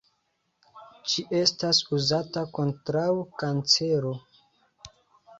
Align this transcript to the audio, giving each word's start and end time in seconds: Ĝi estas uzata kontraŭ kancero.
Ĝi 1.09 1.23
estas 1.39 1.81
uzata 1.97 2.43
kontraŭ 2.59 3.11
kancero. 3.43 4.15